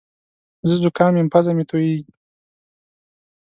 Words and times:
زه 0.67 0.73
زوکام 0.81 1.13
یم 1.17 1.27
پزه 1.33 1.51
مې 1.57 1.63
تویېږې 1.69 2.11